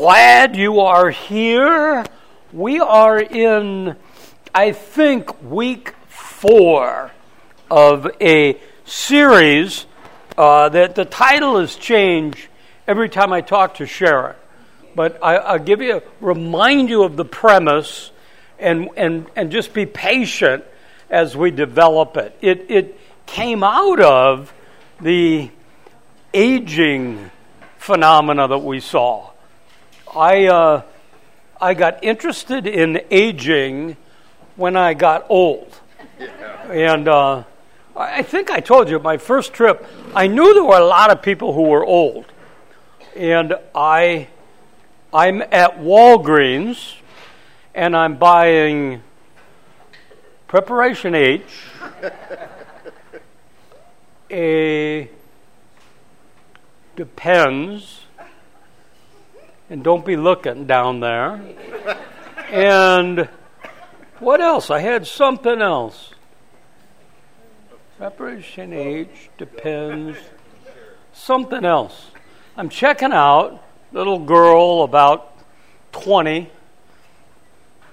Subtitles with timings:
[0.00, 2.02] glad you are here.
[2.54, 3.96] We are in,
[4.54, 7.10] I think, week four
[7.70, 9.84] of a series
[10.38, 12.48] uh, that the title has changed
[12.88, 14.36] every time I talk to Sharon.
[14.96, 18.10] But I, will give you, remind you of the premise
[18.58, 20.64] and, and, and just be patient
[21.10, 22.34] as we develop it.
[22.40, 24.50] It, it came out of
[24.98, 25.50] the
[26.32, 27.30] aging
[27.76, 29.29] phenomena that we saw.
[30.14, 30.82] I, uh,
[31.60, 33.96] I got interested in aging
[34.56, 35.78] when I got old.
[36.68, 37.44] And uh,
[37.96, 41.22] I think I told you my first trip, I knew there were a lot of
[41.22, 42.26] people who were old.
[43.16, 44.28] And I,
[45.12, 46.96] I'm at Walgreens
[47.74, 49.02] and I'm buying
[50.48, 51.42] Preparation H,
[54.30, 55.08] a
[56.96, 57.99] depends,
[59.70, 61.40] and don't be looking down there.
[62.50, 63.28] and
[64.18, 64.70] what else?
[64.70, 66.12] I had something else.
[67.96, 70.18] Preparation H depends.
[71.14, 72.10] Something else.
[72.56, 75.32] I'm checking out little girl about
[75.92, 76.50] 20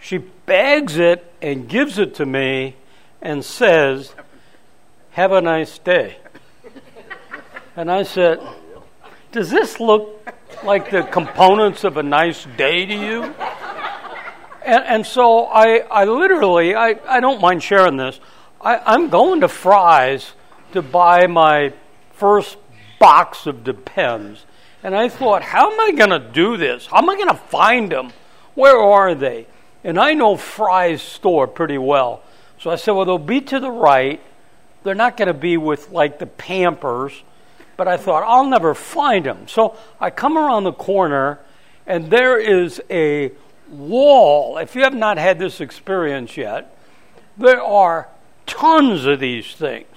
[0.08, 2.78] she bags it and gives it to me
[3.22, 4.14] and says,
[5.12, 6.18] Have a nice day.
[7.76, 8.40] And I said,
[9.34, 10.26] Does this look
[10.64, 13.24] like the components of a nice day to you?
[14.66, 18.20] And, and so I, I literally, I, I don't mind sharing this.
[18.60, 20.34] I, I'm going to Fry's
[20.74, 21.74] to buy my
[22.14, 22.58] first
[23.00, 24.46] box of Depends.
[24.84, 26.86] And I thought, how am I going to do this?
[26.88, 28.12] How am I going to find them?
[28.56, 29.48] Where are they?
[29.84, 32.22] And I know Fry's store pretty well.
[32.60, 34.22] So I said, well, they'll be to the right.
[34.84, 37.24] They're not going to be with like the Pampers.
[37.78, 39.48] But I thought, I'll never find them.
[39.48, 41.40] So I come around the corner,
[41.86, 43.32] and there is a
[43.70, 44.58] wall.
[44.58, 46.76] If you have not had this experience yet,
[47.38, 48.10] there are
[48.48, 49.88] tons of these things.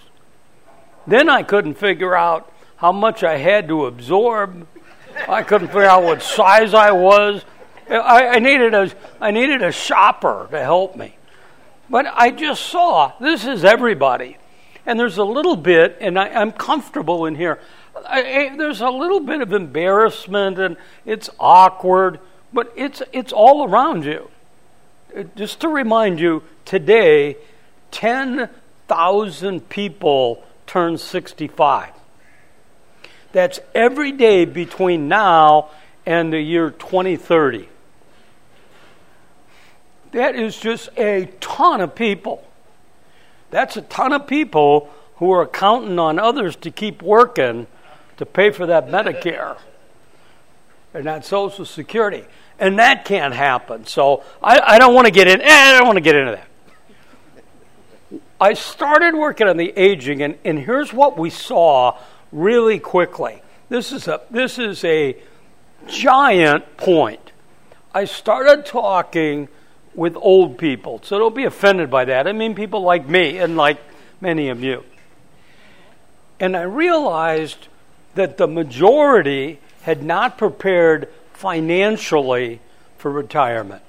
[1.07, 4.67] Then I couldn't figure out how much I had to absorb.
[5.29, 7.45] I couldn't figure out what size I was.
[7.89, 8.91] I, I, needed a,
[9.21, 11.17] I needed a shopper to help me.
[11.89, 14.37] But I just saw this is everybody.
[14.87, 17.59] And there's a little bit, and I, am comfortable in here.
[18.07, 22.19] I, there's a little bit of embarrassment, and it's awkward,
[22.53, 24.31] but it's, it's all around you.
[25.17, 27.37] Uh, just to remind you, today,
[27.91, 31.91] 10,000 people turn 65.
[33.33, 35.71] That's every day between now
[36.07, 37.69] and the year 2030.
[40.13, 42.45] That is just a ton of people.
[43.51, 47.67] That's a ton of people who are counting on others to keep working
[48.17, 49.57] to pay for that Medicare
[50.95, 52.25] and that Social Security.
[52.59, 53.87] And that can't happen.
[53.87, 55.41] So I, I don't want to get in.
[55.41, 56.47] Eh, I don't want to get into that.
[58.41, 61.99] I started working on the aging, and, and here's what we saw
[62.33, 63.43] really quickly.
[63.69, 65.17] This is a this is a
[65.87, 67.33] giant point.
[67.95, 69.49] I started talking
[69.95, 71.01] with old people.
[71.03, 72.27] So don't be offended by that.
[72.27, 73.79] I mean people like me and like
[74.21, 74.85] many of you.
[76.39, 77.69] And I realized
[78.15, 82.61] that the majority had not prepared financially
[82.99, 83.83] for retirement.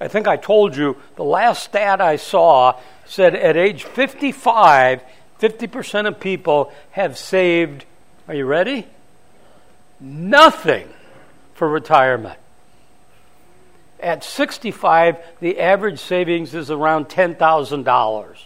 [0.00, 5.02] I think I told you the last stat I saw said at age 55,
[5.40, 7.84] 50% of people have saved,
[8.28, 8.86] are you ready?
[10.00, 10.88] Nothing
[11.54, 12.38] for retirement.
[14.00, 18.38] At 65, the average savings is around $10,000.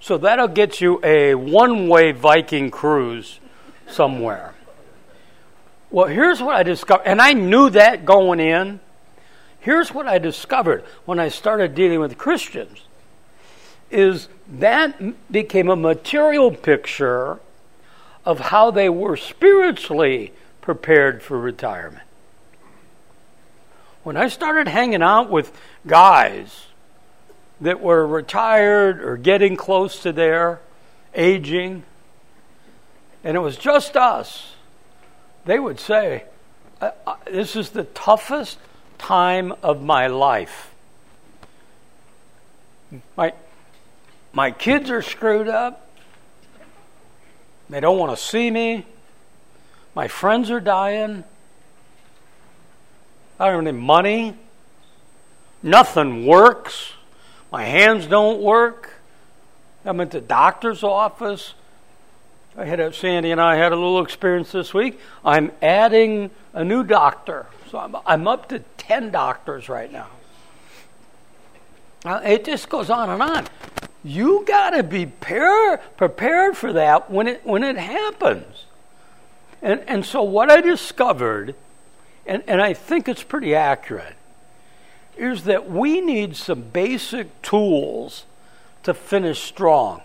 [0.00, 3.40] So that'll get you a one way Viking cruise
[3.88, 4.54] somewhere.
[5.90, 8.80] Well, here's what I discovered, and I knew that going in.
[9.60, 12.82] Here's what I discovered when I started dealing with Christians
[13.90, 14.28] is
[14.58, 17.38] that became a material picture
[18.24, 22.03] of how they were spiritually prepared for retirement.
[24.04, 25.50] When I started hanging out with
[25.86, 26.66] guys
[27.62, 30.60] that were retired or getting close to their
[31.14, 31.84] aging,
[33.24, 34.52] and it was just us,
[35.46, 36.24] they would say,
[37.24, 38.58] This is the toughest
[38.98, 40.70] time of my life.
[43.16, 43.32] My,
[44.34, 45.88] my kids are screwed up.
[47.70, 48.84] They don't want to see me.
[49.94, 51.24] My friends are dying.
[53.38, 54.36] I don't have any money.
[55.62, 56.92] Nothing works.
[57.50, 58.90] My hands don't work.
[59.84, 61.54] I'm at the doctor's office.
[62.56, 65.00] I had a, Sandy and I had a little experience this week.
[65.24, 67.46] I'm adding a new doctor.
[67.70, 70.08] So I'm, I'm up to 10 doctors right now.
[72.04, 73.46] Uh, it just goes on and on.
[74.04, 78.66] You got to be par- prepared for that when it, when it happens.
[79.62, 81.54] And, and so, what I discovered,
[82.26, 84.16] and, and I think it's pretty accurate,
[85.16, 88.24] is that we need some basic tools
[88.82, 90.02] to finish strong.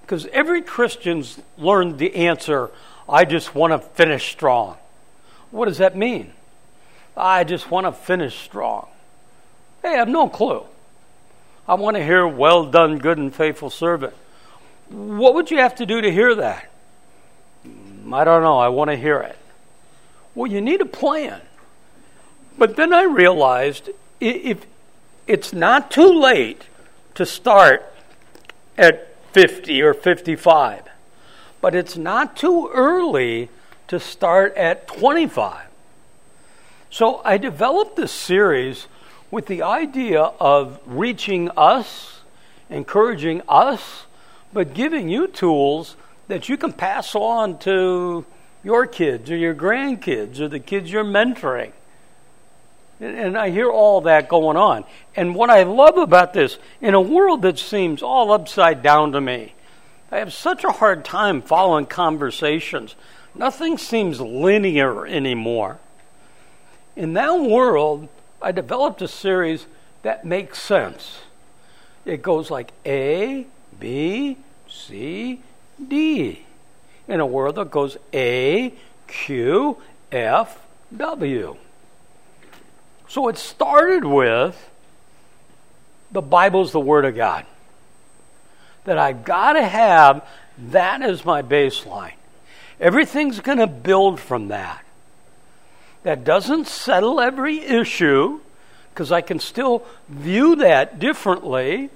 [0.00, 2.70] Because every Christian's learned the answer,
[3.08, 4.76] I just want to finish strong.
[5.50, 6.32] What does that mean?
[7.16, 8.88] I just want to finish strong.
[9.82, 10.64] Hey, I have no clue.
[11.66, 14.14] I want to hear, well done, good and faithful servant.
[14.88, 16.68] What would you have to do to hear that?
[17.66, 18.58] Mm, I don't know.
[18.58, 19.38] I want to hear it.
[20.34, 21.40] Well, you need a plan.
[22.58, 23.90] But then I realized
[24.20, 24.66] if
[25.26, 26.64] it's not too late
[27.14, 27.92] to start
[28.76, 30.82] at 50 or 55,
[31.60, 33.48] but it's not too early
[33.88, 35.66] to start at 25.
[36.90, 38.86] So I developed this series
[39.30, 42.20] with the idea of reaching us,
[42.68, 44.04] encouraging us,
[44.52, 45.96] but giving you tools
[46.28, 48.26] that you can pass on to
[48.62, 51.72] your kids or your grandkids or the kids you're mentoring.
[53.02, 54.84] And I hear all that going on.
[55.16, 59.20] And what I love about this, in a world that seems all upside down to
[59.20, 59.54] me,
[60.12, 62.94] I have such a hard time following conversations.
[63.34, 65.80] Nothing seems linear anymore.
[66.94, 68.08] In that world,
[68.40, 69.66] I developed a series
[70.02, 71.22] that makes sense.
[72.04, 73.46] It goes like A,
[73.80, 74.36] B,
[74.68, 75.40] C,
[75.88, 76.44] D.
[77.08, 78.72] In a world that goes A,
[79.08, 79.78] Q,
[80.12, 80.60] F,
[80.96, 81.56] W.
[83.12, 84.70] So it started with
[86.12, 87.44] the Bible's the Word of God.
[88.84, 90.26] That I got to have
[90.70, 92.14] that as my baseline.
[92.80, 94.82] Everything's going to build from that.
[96.04, 98.40] That doesn't settle every issue
[98.94, 101.90] because I can still view that differently,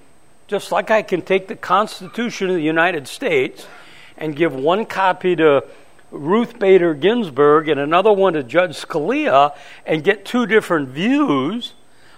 [0.49, 3.67] just like I can take the Constitution of the United States
[4.19, 5.65] and give one copy to
[6.17, 11.75] Ruth Bader Ginsburg and another one to Judge Scalia and get two different views.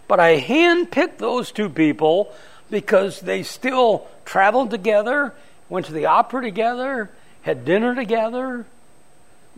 [0.06, 2.32] But I handpicked those two people
[2.70, 5.34] because they still traveled together,
[5.68, 7.10] went to the opera together,
[7.42, 8.66] had dinner together,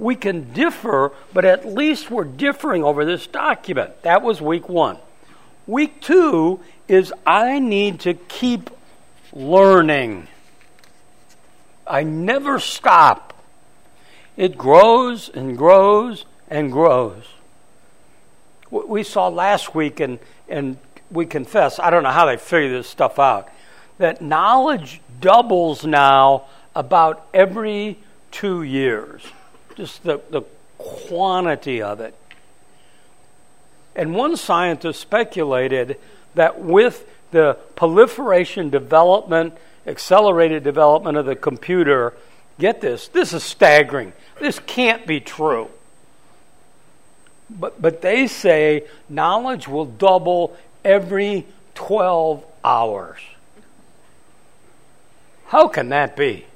[0.01, 4.03] we can differ, but at least we're differing over this document.
[4.03, 4.97] That was week one.
[5.67, 8.71] Week two is I need to keep
[9.33, 10.27] learning.
[11.87, 13.30] I never stop.
[14.41, 17.25] It grows and grows and grows.
[18.71, 20.79] We saw last week, and, and
[21.11, 23.51] we confess, I don't know how they figure this stuff out,
[23.99, 27.99] that knowledge doubles now about every
[28.31, 29.23] two years
[29.77, 30.41] just the, the
[30.79, 32.15] quantity of it.
[33.95, 35.99] And one scientist speculated
[36.35, 39.53] that with the proliferation, development,
[39.87, 42.15] accelerated development of the computer,
[42.59, 44.13] get this, this is staggering.
[44.41, 45.69] This can't be true.
[47.49, 53.19] But, but they say knowledge will double every 12 hours.
[55.47, 56.47] How can that be?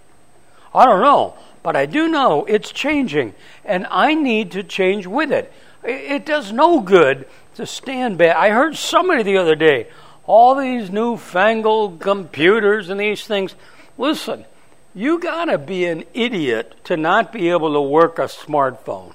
[0.74, 1.34] I don't know.
[1.64, 3.34] But I do know it's changing,
[3.64, 5.50] and I need to change with it.
[5.82, 8.36] It does no good to stand back.
[8.36, 9.86] I heard somebody the other day,
[10.26, 13.54] all these newfangled computers and these things.
[13.96, 14.44] Listen,
[14.94, 19.12] you got to be an idiot to not be able to work a smartphone.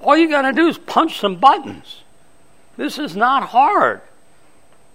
[0.00, 2.02] All you got to do is punch some buttons.
[2.76, 4.00] This is not hard.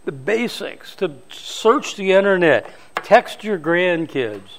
[0.05, 2.71] The basics to search the internet,
[3.03, 4.49] text your grandkids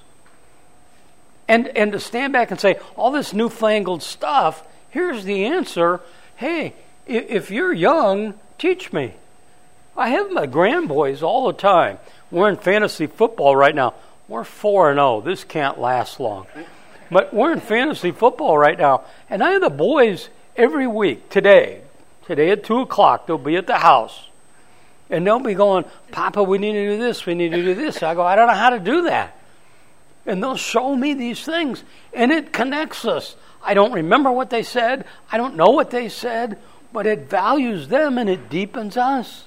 [1.49, 6.01] and, and to stand back and say, all this newfangled stuff, here's the answer.
[6.37, 6.75] Hey,
[7.07, 9.15] if you're young, teach me.
[9.97, 11.99] I have my grandboys all the time.
[12.31, 13.95] We're in fantasy football right now.
[14.29, 15.21] We're 4 and 0.
[15.21, 16.47] This can't last long.
[17.11, 19.05] But we're in fantasy football right now.
[19.31, 21.83] And I have the boys every week, today,
[22.27, 24.29] today at 2 o'clock, they'll be at the house.
[25.09, 28.03] And they'll be going, Papa, we need to do this, we need to do this.
[28.03, 29.37] I go, I don't know how to do that
[30.27, 33.37] and they'll show me these things, and it connects us.
[33.63, 36.59] I don't remember what they said, I don't know what they said,
[36.93, 39.45] but it values them and it deepens us.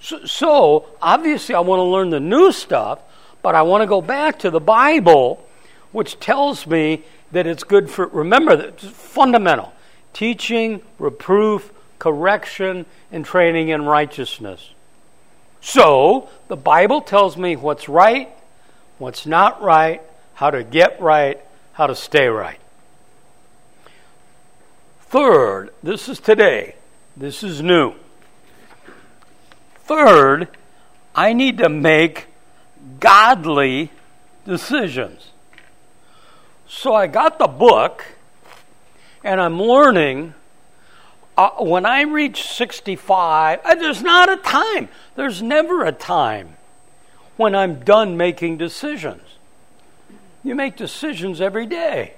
[0.00, 3.00] So, so obviously, I want to learn the new stuff,
[3.44, 5.46] but I want to go back to the Bible,
[5.92, 9.74] which tells me that it's good for, remember, it's fundamental
[10.14, 14.70] teaching, reproof, correction, and training in righteousness.
[15.60, 18.30] So, the Bible tells me what's right
[18.98, 20.00] what's not right,
[20.34, 21.38] how to get right,
[21.72, 22.60] how to stay right.
[25.00, 26.76] Third, this is today,
[27.16, 27.94] this is new.
[29.80, 30.48] Third,
[31.14, 32.28] I need to make
[33.04, 33.90] godly
[34.46, 35.28] decisions.
[36.66, 38.02] So I got the book,
[39.22, 40.32] and I'm learning.
[41.36, 44.88] Uh, when I reach 65, uh, there's not a time.
[45.16, 46.56] There's never a time
[47.36, 49.20] when I'm done making decisions.
[50.42, 52.14] You make decisions every day,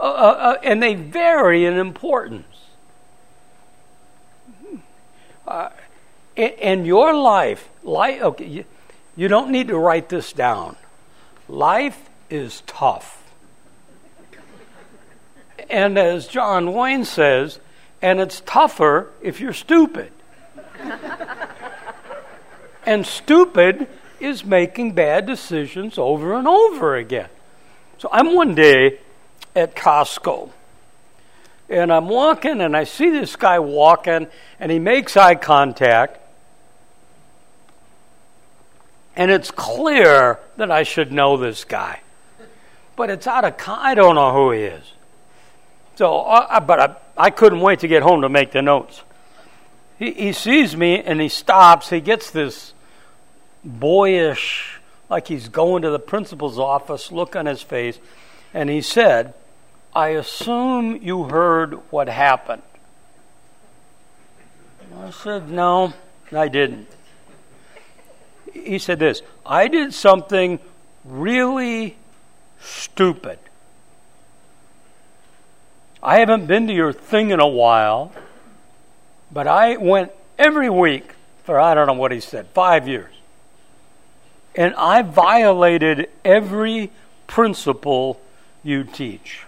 [0.00, 2.46] uh, uh, uh and they vary in importance.
[5.46, 5.68] Uh,
[6.34, 8.64] in, in, your life, life okay,
[9.16, 10.76] you, don't need to write this down.
[11.48, 13.22] Life is tough.
[15.68, 17.58] And as John Wayne says,
[18.00, 20.12] and it's tougher if you're stupid.
[22.86, 23.86] and stupid
[24.18, 27.28] is making bad decisions over and over again.
[27.98, 28.98] So I'm one day
[29.54, 30.50] at Costco.
[31.68, 34.26] And I'm walking, and I see this guy walking,
[34.60, 36.18] and he makes eye contact.
[39.14, 42.00] And it's clear that I should know this guy.
[42.96, 44.84] But it's out of, con- I don't know who he is.
[45.96, 49.02] So, uh, but I, I couldn't wait to get home to make the notes.
[49.98, 51.90] He, he sees me and he stops.
[51.90, 52.72] He gets this
[53.64, 57.98] boyish, like he's going to the principal's office, look on his face.
[58.54, 59.34] And he said,
[59.94, 62.62] I assume you heard what happened.
[64.98, 65.92] I said, No,
[66.32, 66.88] I didn't.
[68.52, 70.60] He said this I did something
[71.04, 71.96] really
[72.60, 73.38] stupid.
[76.02, 78.12] I haven't been to your thing in a while,
[79.30, 83.12] but I went every week for, I don't know what he said, five years.
[84.54, 86.90] And I violated every
[87.26, 88.20] principle
[88.62, 89.44] you teach.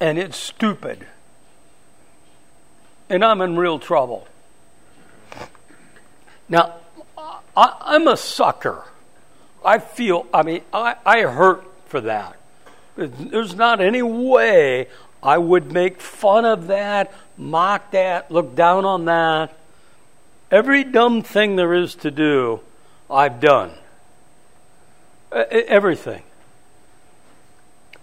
[0.00, 1.06] And it's stupid.
[3.08, 4.26] And I'm in real trouble.
[6.48, 6.74] Now,
[7.56, 8.84] I, am a sucker.
[9.64, 12.36] I feel, I mean, I, I hurt for that.
[12.96, 14.88] There's not any way
[15.22, 19.56] I would make fun of that, mock that, look down on that.
[20.50, 22.60] Every dumb thing there is to do,
[23.10, 23.72] I've done.
[25.30, 26.22] Everything.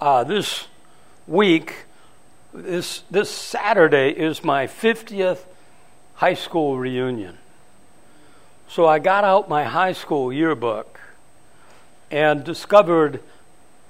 [0.01, 0.67] Uh, this
[1.27, 1.85] week,
[2.53, 5.39] this, this Saturday is my 50th
[6.15, 7.37] high school reunion.
[8.69, 10.99] So I got out my high school yearbook
[12.11, 13.19] and discovered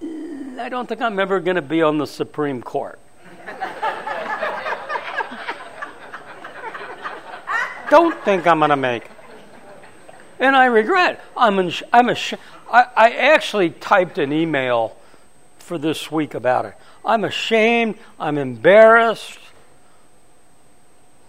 [0.01, 2.97] mm, I don't think I'm ever going to be on the Supreme Court.
[7.89, 9.09] don't think I'm going to make.
[10.39, 11.19] And I regret.
[11.35, 12.15] I'm, in, I'm a,
[12.71, 14.95] I, I actually typed an email
[15.57, 16.75] for this week about it.
[17.03, 17.95] I'm ashamed.
[18.17, 19.39] I'm embarrassed.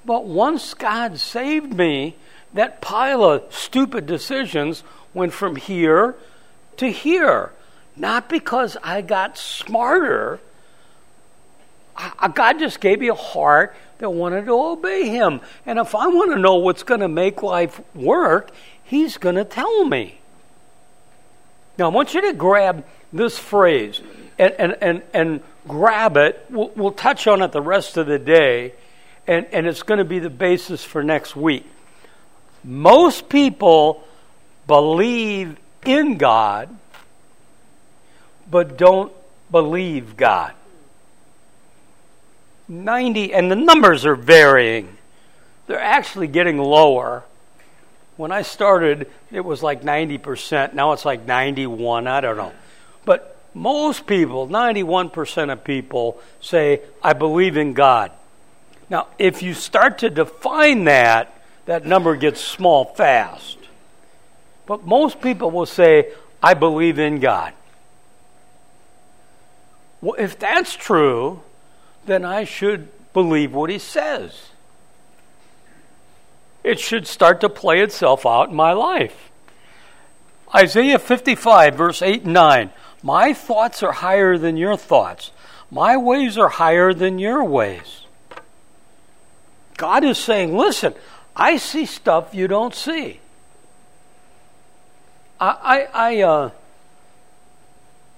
[0.05, 2.15] But once God saved me,
[2.55, 4.83] that pile of stupid decisions
[5.15, 6.17] went from here
[6.77, 7.53] to here.
[7.97, 10.41] Not because I got smarter.
[11.97, 15.41] I, God just gave me a heart that wanted to obey Him.
[15.67, 18.51] And if I want to know what's going to make life work,
[18.83, 20.19] He's going to tell me.
[21.79, 24.01] Now, I want you to grab this phrase
[24.39, 26.45] and, and, and, and grab it.
[26.51, 28.73] We'll, we'll touch on it the rest of the day,
[29.27, 31.67] and, and it's going to be the basis for next week.
[32.63, 34.05] Most people
[34.67, 36.69] believe in God
[38.51, 39.13] but don't
[39.51, 40.53] believe God.
[42.69, 44.97] 90, and the numbers are varying.
[45.67, 47.25] They're actually getting lower.
[48.17, 50.75] When I started, it was like 90%.
[50.75, 52.07] Now it's like 91.
[52.07, 52.53] I don't know.
[53.05, 58.13] But most people, 91% of people, say, I believe in God.
[58.89, 61.40] Now, if you start to define that,
[61.71, 63.57] that number gets small fast.
[64.67, 66.13] But most people will say,
[66.43, 67.53] I believe in God.
[70.01, 71.43] Well, if that's true,
[72.07, 74.49] then I should believe what he says.
[76.65, 79.31] It should start to play itself out in my life.
[80.53, 82.71] Isaiah 55, verse 8 and 9.
[83.01, 85.31] My thoughts are higher than your thoughts.
[85.71, 88.07] My ways are higher than your ways.
[89.77, 90.95] God is saying, listen,
[91.35, 93.21] I see stuff you don't see.
[95.41, 96.51] I, I, I uh,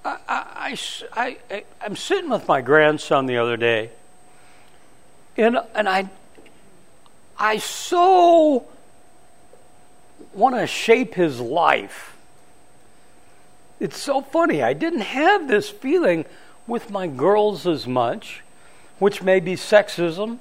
[0.04, 0.76] I,
[1.12, 3.90] I, I, I'm sitting with my grandson the other day,
[5.36, 6.08] and, and I,
[7.38, 8.66] I so
[10.34, 12.16] want to shape his life.
[13.78, 14.62] It's so funny.
[14.62, 16.24] I didn't have this feeling
[16.66, 18.42] with my girls as much,
[18.98, 20.38] which may be sexism,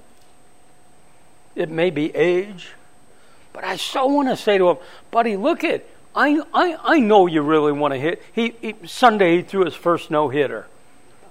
[1.55, 2.69] it may be age,
[3.53, 4.77] but I so want to say to him,
[5.11, 5.87] buddy, look it.
[6.15, 8.21] I, I, I know you really want to hit.
[8.33, 10.67] He, he Sunday he threw his first no hitter.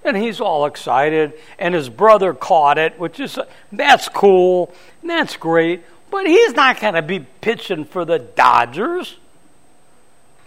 [0.03, 3.37] And he's all excited, and his brother caught it, which is
[3.71, 4.73] that's cool,
[5.03, 5.83] that's great.
[6.09, 9.17] But he's not going to be pitching for the Dodgers.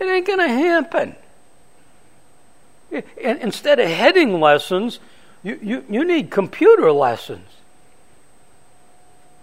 [0.01, 1.17] It ain't going to happen.
[2.93, 4.99] And instead of heading lessons,
[5.43, 7.47] you, you, you need computer lessons.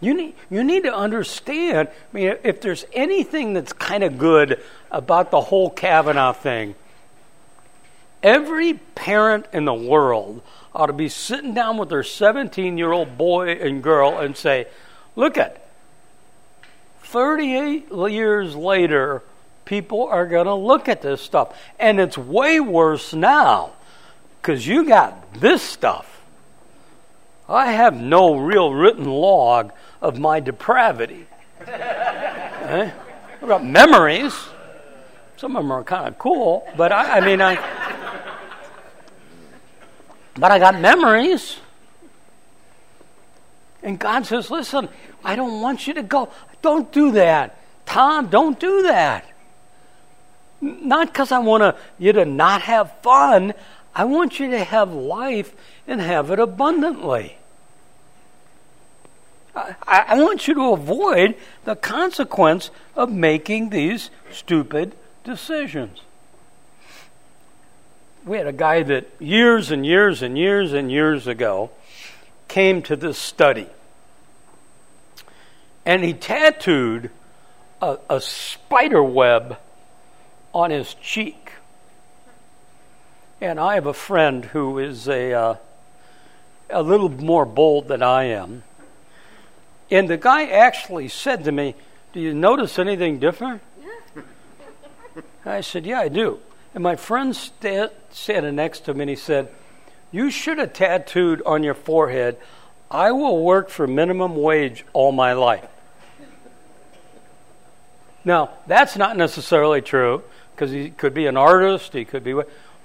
[0.02, 1.88] You need, you need to understand.
[1.88, 6.74] I mean, if there's anything that's kind of good about the whole Kavanaugh thing,
[8.24, 10.42] every parent in the world
[10.74, 14.68] ought to be sitting down with their 17 year old boy and girl and say,
[15.16, 15.68] Look at
[17.04, 19.22] 38 years later,
[19.66, 21.56] people are going to look at this stuff.
[21.78, 23.74] And it's way worse now
[24.42, 26.22] because you got this stuff.
[27.50, 31.28] I have no real written log of my depravity.
[31.68, 32.92] eh?
[33.42, 34.34] I've got memories.
[35.38, 37.56] Some of them are kind of cool, but I, I mean, I.
[40.36, 41.58] But I got memories.
[43.84, 44.90] And God says, listen,
[45.24, 46.30] I don't want you to go.
[46.62, 47.58] Don't do that.
[47.86, 49.26] Tom, don't do that.
[50.62, 53.54] Not because I want you to not have fun.
[53.96, 55.56] I want you to have life
[55.88, 57.38] and have it abundantly.
[59.56, 66.02] I, I want you to avoid the consequence of making these stupid decisions.
[68.26, 71.72] We had a guy that years and years and years and years ago
[72.48, 73.68] came to this study.
[75.86, 77.10] And he tattooed
[77.82, 79.58] a, a spider web
[80.54, 81.54] on his cheek.
[83.40, 85.56] And I have a friend who is a, uh,
[86.70, 88.62] a little more bold than I am.
[89.92, 91.76] And the guy actually said to me,
[92.14, 93.62] Do you notice anything different?
[95.46, 96.40] I said, Yeah, I do.
[96.74, 99.50] And my friend st- standing next to me, and he said,
[100.12, 102.38] You should have tattooed on your forehead,
[102.90, 105.68] I will work for minimum wage all my life.
[108.24, 110.24] Now, that's not necessarily true
[110.56, 112.34] because he could be an artist, he could be,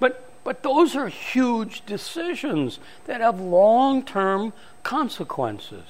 [0.01, 5.85] but, but those are huge decisions that have long term consequences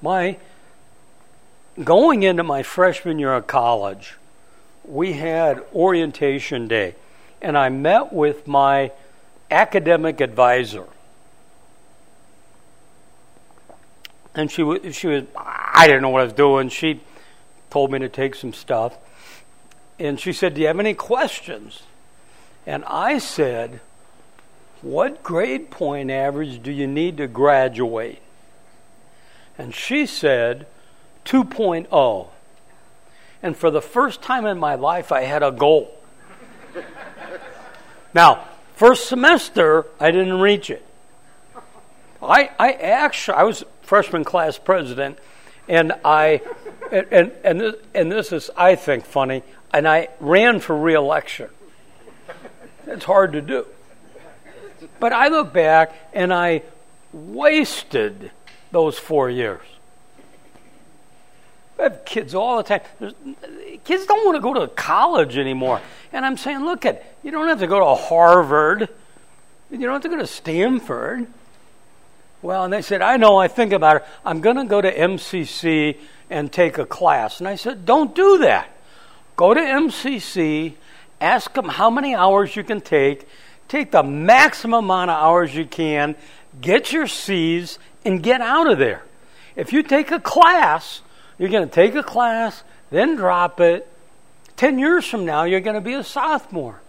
[0.00, 0.38] my
[1.84, 4.14] going into my freshman year of college,
[4.84, 6.94] we had orientation day,
[7.40, 8.92] and I met with my
[9.50, 10.86] academic advisor.
[14.34, 16.68] And she was, she was, I didn't know what I was doing.
[16.68, 17.00] She
[17.70, 18.96] told me to take some stuff.
[19.98, 21.82] And she said, Do you have any questions?
[22.66, 23.80] And I said,
[24.80, 28.22] What grade point average do you need to graduate?
[29.58, 30.66] And she said
[31.24, 32.28] 2.0.
[33.42, 35.94] And for the first time in my life, I had a goal.
[38.14, 40.84] now, first semester, I didn't reach it.
[42.22, 45.18] I, I actually, I was freshman class president,
[45.68, 46.40] and I,
[46.90, 49.42] and, and, and, this, and this is, I think, funny,
[49.72, 51.50] and I ran for reelection.
[52.86, 53.66] It's hard to do.
[54.98, 56.62] But I look back and I
[57.12, 58.30] wasted
[58.70, 59.62] those four years.
[61.78, 62.80] I have kids all the time.
[62.98, 63.14] There's,
[63.84, 65.80] kids don't want to go to college anymore.
[66.12, 68.88] And I'm saying, look at you don't have to go to Harvard.
[69.70, 71.26] You don't have to go to Stanford.
[72.40, 74.04] Well, and they said, I know, I think about it.
[74.24, 75.98] I'm going to go to MCC
[76.30, 77.40] and take a class.
[77.40, 78.68] And I said, don't do that.
[79.36, 80.74] Go to MCC,
[81.20, 83.26] ask them how many hours you can take,
[83.68, 86.16] take the maximum amount of hours you can,
[86.60, 89.02] get your C's, and get out of there.
[89.56, 91.02] If you take a class,
[91.38, 93.88] you're going to take a class, then drop it.
[94.56, 96.80] 10 years from now, you're going to be a sophomore.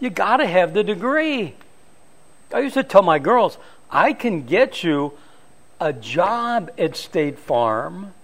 [0.00, 1.54] You got to have the degree.
[2.52, 3.56] I used to tell my girls,
[3.90, 5.12] I can get you
[5.80, 8.14] a job at State Farm,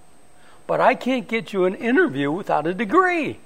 [0.66, 3.38] but I can't get you an interview without a degree.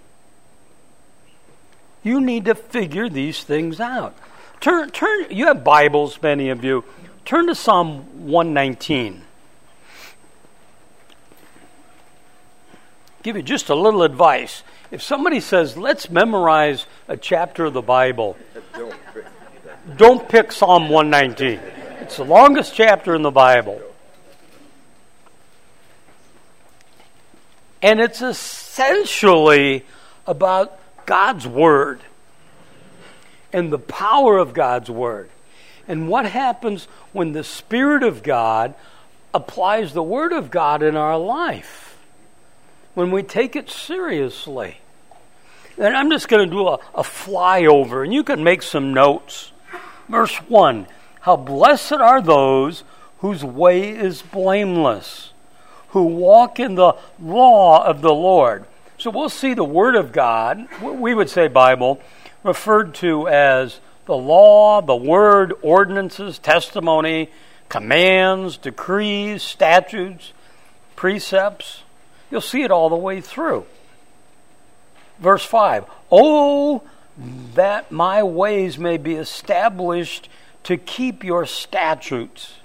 [2.02, 4.16] You need to figure these things out.
[4.60, 5.26] Turn, turn.
[5.30, 6.84] You have Bibles, many of you.
[7.24, 9.22] Turn to Psalm 119.
[13.22, 14.64] Give you just a little advice.
[14.90, 18.36] If somebody says, let's memorize a chapter of the Bible,
[19.96, 21.60] don't pick Psalm 119.
[22.00, 23.80] It's the longest chapter in the Bible.
[27.80, 29.84] And it's essentially
[30.26, 32.00] about God's Word
[33.52, 35.30] and the power of God's Word.
[35.88, 38.74] And what happens when the Spirit of God
[39.34, 41.98] applies the Word of God in our life?
[42.94, 44.78] When we take it seriously.
[45.78, 49.52] And I'm just going to do a, a flyover, and you can make some notes.
[50.08, 50.86] Verse 1
[51.20, 52.84] How blessed are those
[53.18, 55.32] whose way is blameless,
[55.88, 58.66] who walk in the law of the Lord.
[58.98, 62.00] So we'll see the Word of God, we would say Bible,
[62.44, 63.80] referred to as
[64.12, 67.30] the law, the Word, ordinances, testimony,
[67.70, 70.34] commands, decrees, statutes,
[70.96, 71.82] precepts.
[72.30, 73.64] You'll see it all the way through.
[75.18, 76.82] Verse 5 Oh,
[77.54, 80.28] that my ways may be established
[80.64, 82.56] to keep your statutes.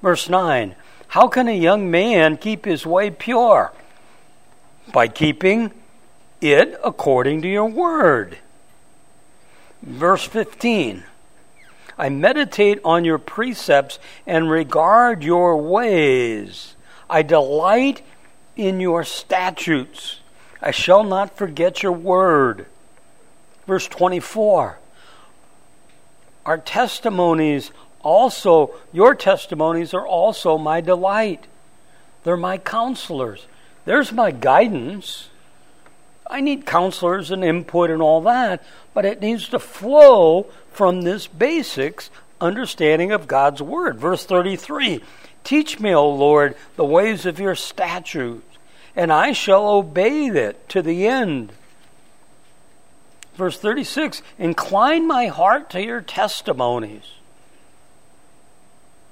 [0.00, 0.76] Verse 9
[1.08, 3.72] How can a young man keep his way pure?
[4.92, 5.72] By keeping
[6.40, 8.38] it according to your word.
[9.86, 11.04] Verse 15
[11.98, 16.76] I meditate on your precepts and regard your ways.
[17.08, 18.02] I delight
[18.56, 20.20] in your statutes.
[20.60, 22.66] I shall not forget your word.
[23.66, 24.78] Verse 24
[26.44, 27.70] Our testimonies
[28.00, 31.46] also, your testimonies are also my delight.
[32.24, 33.46] They're my counselors.
[33.84, 35.30] There's my guidance.
[36.28, 38.62] I need counselors and input and all that,
[38.94, 42.10] but it needs to flow from this basics
[42.40, 43.98] understanding of God's word.
[43.98, 45.02] Verse 33
[45.44, 48.58] Teach me, O Lord, the ways of your statutes,
[48.96, 51.52] and I shall obey it to the end.
[53.36, 57.04] Verse 36 Incline my heart to your testimonies.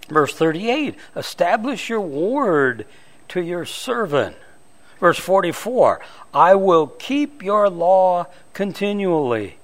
[0.08, 2.86] Verse 38 Establish your word
[3.28, 4.36] to your servant.
[5.00, 6.00] Verse 44
[6.32, 9.56] I will keep your law continually.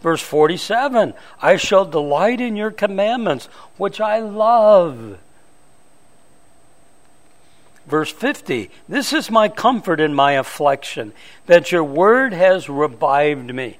[0.00, 3.46] Verse 47 I shall delight in your commandments,
[3.76, 5.18] which I love.
[7.86, 11.12] Verse 50 This is my comfort in my affliction,
[11.46, 13.78] that your word has revived me.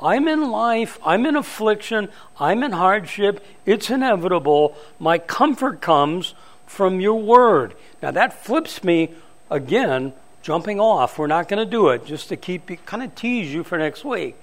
[0.00, 2.08] I'm in life, I'm in affliction,
[2.40, 4.76] I'm in hardship, it's inevitable.
[4.98, 6.34] My comfort comes
[6.66, 7.74] from your word.
[8.02, 9.14] Now that flips me
[9.52, 10.12] again,
[10.42, 11.18] jumping off.
[11.18, 13.78] We're not going to do it just to keep you, kind of tease you for
[13.78, 14.36] next week.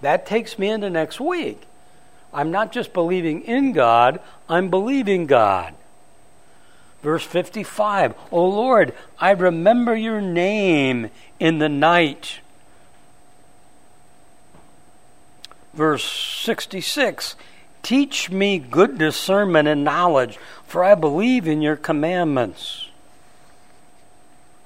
[0.00, 1.62] That takes me into next week.
[2.32, 5.74] I'm not just believing in God, I'm believing God.
[7.02, 12.40] Verse 55 O Lord, I remember your name in the night.
[15.74, 17.36] Verse 66
[17.82, 22.83] Teach me good discernment and knowledge, for I believe in your commandments.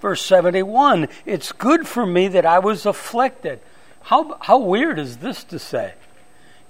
[0.01, 3.61] Verse 71 It's good for me that I was afflicted.
[4.03, 5.95] How, how weird is this to say?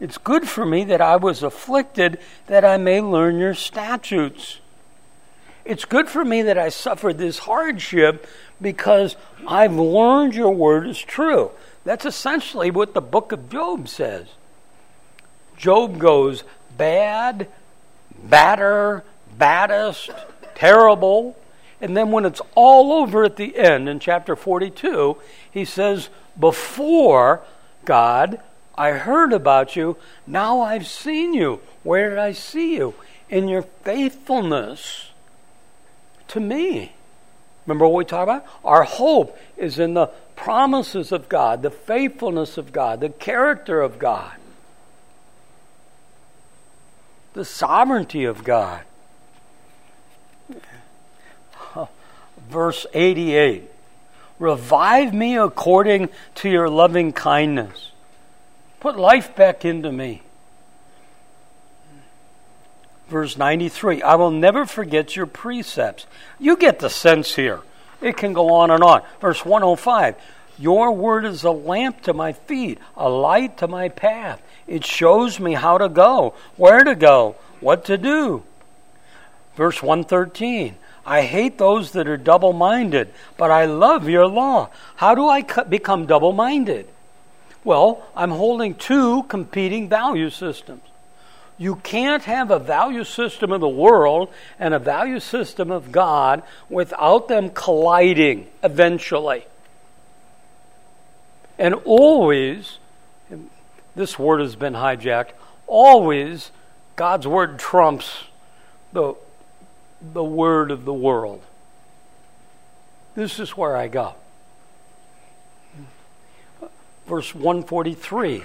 [0.00, 4.60] It's good for me that I was afflicted, that I may learn your statutes.
[5.64, 8.26] It's good for me that I suffered this hardship
[8.60, 11.50] because I've learned your word is true.
[11.84, 14.28] That's essentially what the book of Job says.
[15.56, 16.44] Job goes
[16.76, 17.48] bad,
[18.22, 19.04] badder,
[19.36, 20.10] baddest,
[20.54, 21.36] terrible.
[21.80, 25.16] And then when it's all over at the end in chapter 42,
[25.50, 27.42] he says, Before
[27.84, 28.40] God,
[28.76, 29.96] I heard about you.
[30.26, 31.60] Now I've seen you.
[31.82, 32.94] Where did I see you?
[33.28, 35.10] In your faithfulness
[36.28, 36.92] to me.
[37.66, 38.46] Remember what we talked about?
[38.64, 43.98] Our hope is in the promises of God, the faithfulness of God, the character of
[43.98, 44.36] God,
[47.34, 48.82] the sovereignty of God.
[52.48, 53.70] Verse 88
[54.38, 57.90] Revive me according to your loving kindness.
[58.80, 60.22] Put life back into me
[63.08, 66.06] verse 93 I will never forget your precepts.
[66.38, 67.60] You get the sense here.
[68.00, 69.02] It can go on and on.
[69.20, 70.14] Verse 105
[70.58, 74.42] Your word is a lamp to my feet, a light to my path.
[74.66, 78.44] It shows me how to go, where to go, what to do.
[79.56, 80.76] Verse 113
[81.08, 84.68] I hate those that are double minded, but I love your law.
[84.96, 86.86] How do I become double minded?
[87.64, 90.82] Well, I'm holding two competing value systems.
[91.56, 96.42] You can't have a value system of the world and a value system of God
[96.68, 99.46] without them colliding eventually.
[101.58, 102.78] And always,
[103.96, 105.30] this word has been hijacked,
[105.66, 106.50] always
[106.96, 108.24] God's word trumps
[108.92, 109.14] the,
[110.00, 111.42] the word of the world.
[113.14, 114.14] this is where I go.
[117.06, 118.44] Verse 143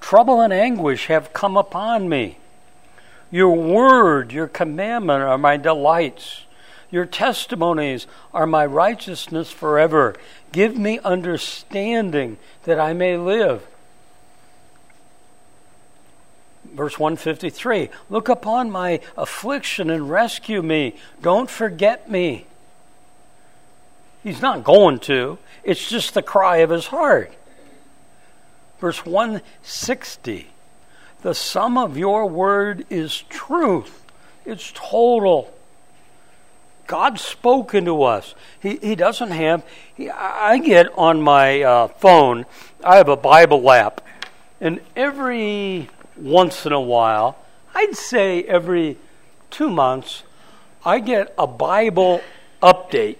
[0.00, 2.38] Trouble and anguish have come upon me.
[3.30, 6.42] Your word, your commandment are my delights.
[6.90, 10.14] Your testimonies are my righteousness forever.
[10.52, 13.66] Give me understanding that I may live.
[16.74, 20.96] Verse 153 Look upon my affliction and rescue me.
[21.22, 22.46] Don't forget me.
[24.22, 27.32] He's not going to, it's just the cry of his heart.
[28.80, 30.48] Verse 160
[31.22, 34.04] The sum of your word is truth,
[34.44, 35.50] it's total.
[36.86, 38.34] God's spoken to us.
[38.60, 42.44] He, he doesn't have, he, I get on my uh, phone,
[42.84, 44.02] I have a Bible app,
[44.60, 47.36] and every once in a while,
[47.74, 48.96] I'd say every
[49.50, 50.22] two months,
[50.84, 52.20] I get a Bible
[52.62, 53.16] update.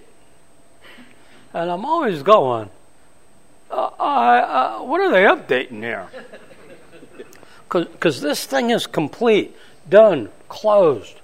[1.53, 2.69] And I'm always going,
[3.71, 6.07] uh, uh, what are they updating here?
[7.67, 9.53] Because this thing is complete,
[9.89, 11.19] done, closed.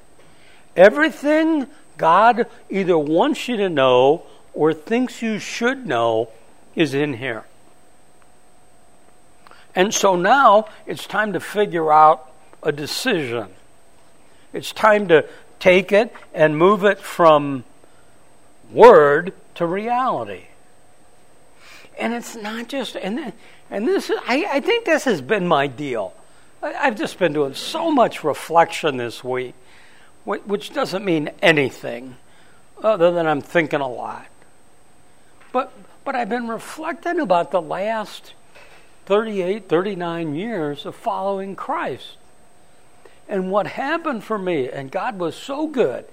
[0.75, 6.29] Everything God either wants you to know or thinks you should know
[6.75, 7.45] is in here.
[9.75, 12.31] And so now it's time to figure out
[12.61, 13.47] a decision.
[14.53, 15.25] It's time to
[15.59, 17.63] take it and move it from
[18.71, 20.45] word to reality.
[21.97, 23.31] And it's not just, and,
[23.69, 26.13] and this, I, I think this has been my deal.
[26.61, 29.53] I, I've just been doing so much reflection this week,
[30.25, 32.17] which doesn't mean anything
[32.83, 34.25] other than I'm thinking a lot.
[35.51, 35.71] But,
[36.03, 38.33] but I've been reflecting about the last
[39.05, 42.17] 38, 39 years of following Christ.
[43.27, 46.05] And what happened for me, and God was so good,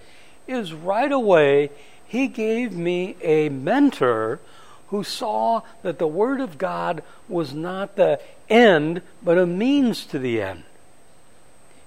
[0.46, 1.70] is right away
[2.06, 4.40] He gave me a mentor
[4.88, 10.18] who saw that the Word of God was not the end, but a means to
[10.18, 10.62] the end.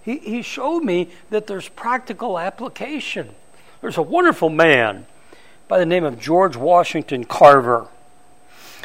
[0.04, 3.30] He, he showed me that there's practical application.
[3.82, 5.06] There's a wonderful man
[5.68, 7.88] by the name of George Washington Carver.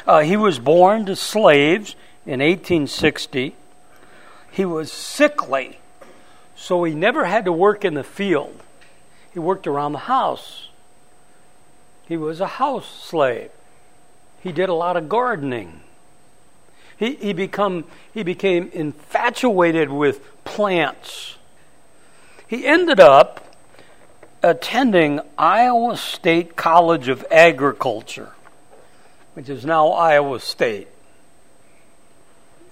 [0.06, 3.54] Uh, he was born to slaves in 1860.
[4.50, 5.78] He was sickly,
[6.56, 8.62] so he never had to work in the field.
[9.32, 10.68] He worked around the house.
[12.08, 13.50] He was a house slave.
[14.40, 15.80] He did a lot of gardening.
[16.96, 21.36] He, he, become, he became infatuated with plants.
[22.46, 23.54] He ended up
[24.42, 28.30] attending Iowa State College of Agriculture,
[29.34, 30.88] which is now Iowa State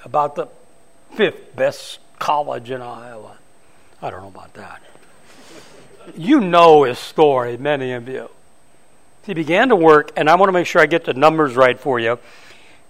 [0.04, 0.48] about the
[1.14, 3.38] fifth best college in Iowa.
[4.00, 4.82] I don't know about that.
[6.16, 8.30] You know his story, many of you.
[9.24, 11.80] He began to work, and I want to make sure I get the numbers right
[11.80, 12.18] for you.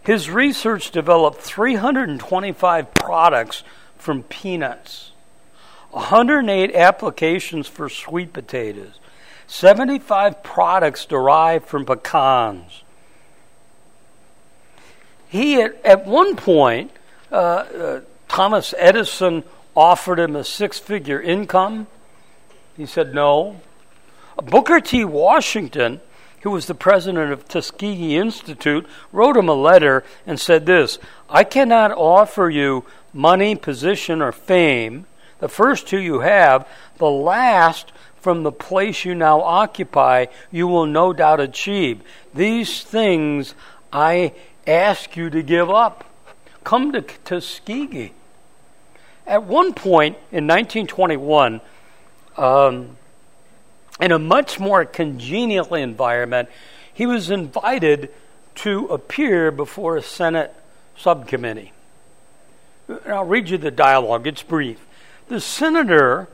[0.03, 3.63] His research developed 325 products
[3.97, 5.13] from peanuts,
[5.93, 8.99] 108 applications for sweet potatoes,
[9.47, 12.83] 75 products derived from pecans.
[15.29, 16.91] He, at, at one point,
[17.35, 19.43] uh, uh, Thomas Edison
[19.75, 21.89] offered him a six figure income.
[22.77, 23.61] He said no.
[24.37, 25.05] Booker T.
[25.05, 26.01] Washington,
[26.43, 31.43] who was the president of Tuskegee Institute, wrote him a letter and said this I
[31.43, 35.07] cannot offer you money, position, or fame.
[35.41, 36.69] The first two you have,
[36.99, 42.01] the last from the place you now occupy, you will no doubt achieve.
[42.33, 43.57] These things
[43.93, 44.35] I
[44.67, 46.05] ask you to give up
[46.65, 48.13] come to Tuskegee.
[49.27, 51.61] At one point in 1921,
[52.37, 52.97] um,
[54.01, 56.49] in a much more congenial environment,
[56.93, 58.11] he was invited
[58.57, 60.55] to appear before a Senate
[60.97, 61.73] subcommittee.
[63.07, 64.85] I'll read you the dialogue, it's brief.
[65.29, 66.29] The senator,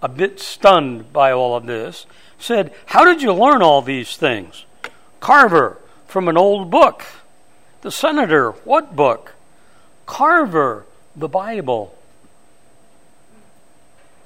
[0.00, 2.06] a bit stunned by all of this,
[2.38, 4.64] said, How did you learn all these things?
[5.20, 7.04] Carver, from an old book.
[7.82, 9.34] The senator, what book?
[10.10, 11.96] Carver, the Bible.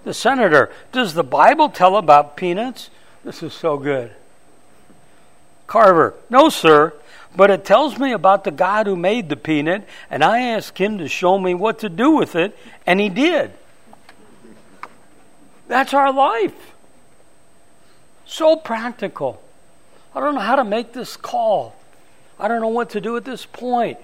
[0.04, 2.88] The senator, does the Bible tell about peanuts?
[3.22, 4.10] This is so good.
[5.66, 6.94] Carver, no, sir,
[7.36, 10.96] but it tells me about the God who made the peanut, and I asked him
[10.98, 13.52] to show me what to do with it, and he did.
[15.68, 16.72] That's our life.
[18.24, 19.42] So practical.
[20.14, 21.76] I don't know how to make this call.
[22.40, 23.98] I don't know what to do at this point.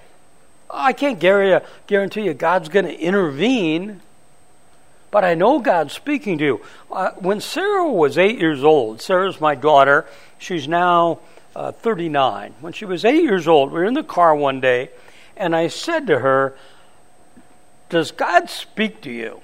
[0.72, 4.00] I can't guarantee you God's going to intervene,
[5.10, 6.60] but I know God's speaking to you.
[6.90, 10.06] Uh, when Sarah was eight years old, Sarah's my daughter.
[10.38, 11.18] She's now
[11.56, 12.54] uh, 39.
[12.60, 14.90] When she was eight years old, we were in the car one day,
[15.36, 16.54] and I said to her,
[17.88, 19.40] Does God speak to you?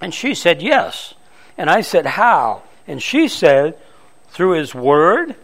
[0.00, 1.14] And she said, Yes.
[1.56, 2.62] And I said, How?
[2.86, 3.76] And she said,
[4.28, 5.34] Through His Word,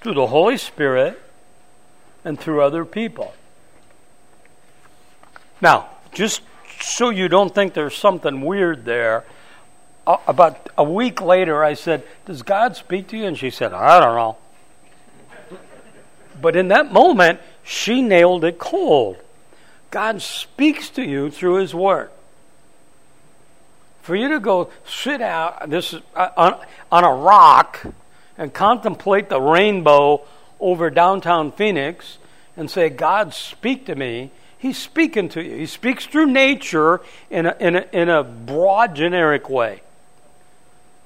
[0.00, 1.20] through the Holy Spirit,
[2.24, 3.34] and through other people.
[5.60, 6.42] Now, just
[6.80, 9.24] so you don't think there's something weird there,
[10.06, 13.24] about a week later, I said, Does God speak to you?
[13.26, 14.36] And she said, I don't know.
[16.40, 19.16] But in that moment, she nailed it cold.
[19.90, 22.10] God speaks to you through His Word.
[24.00, 26.58] For you to go sit out this uh, on,
[26.90, 27.84] on a rock
[28.36, 30.22] and contemplate the rainbow
[30.62, 32.16] over downtown Phoenix
[32.56, 34.30] and say, God, speak to me,
[34.62, 35.56] He's speaking to you.
[35.56, 39.82] He speaks through nature in a, in a, in a broad, generic way.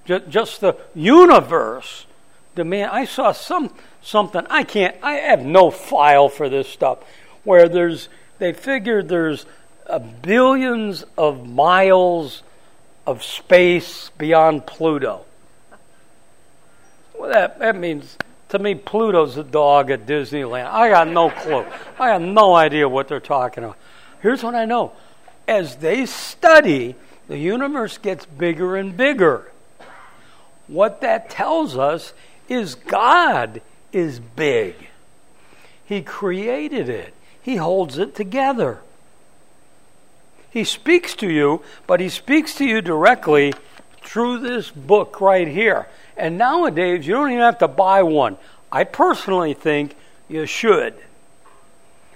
[0.05, 2.05] Just, just the universe
[2.55, 2.91] demand.
[2.91, 4.47] I saw some something.
[4.51, 4.95] I can't.
[5.03, 6.99] I have no file for this stuff.
[7.45, 9.47] Where there's, they figured there's
[10.21, 12.43] billions of miles
[13.07, 15.25] of space beyond Pluto.
[17.19, 18.19] Well, that that means
[18.51, 20.67] to me, Pluto's a dog at Disneyland.
[20.67, 21.65] I got no clue.
[21.99, 23.79] I have no idea what they're talking about.
[24.21, 24.93] Here's what I know
[25.49, 26.97] as they study,
[27.29, 29.51] the universe gets bigger and bigger.
[30.67, 32.13] What that tells us
[32.49, 34.75] is God is big.
[35.85, 38.81] He created it, He holds it together.
[40.51, 43.53] He speaks to you, but He speaks to you directly
[44.03, 45.87] through this book right here.
[46.17, 48.39] And nowadays, you don't even have to buy one.
[48.73, 49.95] I personally think
[50.29, 50.95] you should.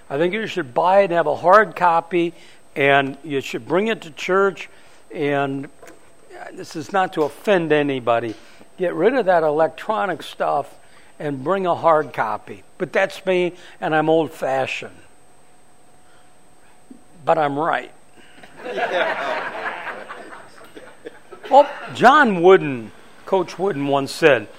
[0.09, 2.33] I think you should buy it and have a hard copy,
[2.75, 4.69] and you should bring it to church.
[5.13, 8.35] And uh, this is not to offend anybody.
[8.77, 10.73] Get rid of that electronic stuff
[11.19, 12.63] and bring a hard copy.
[12.79, 14.97] But that's me, and I'm old fashioned.
[17.23, 17.91] But I'm right.
[18.63, 18.73] well,
[21.51, 22.91] oh, John Wooden
[23.31, 24.49] Coach Wooden once said,